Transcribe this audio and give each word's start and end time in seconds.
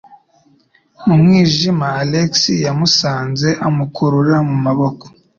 Mu 1.05 1.15
mwijima, 1.23 1.87
Alex 2.01 2.31
yamusanze 2.65 3.49
amukurura 3.67 4.37
mu 4.49 4.55
maboko. 4.65 5.05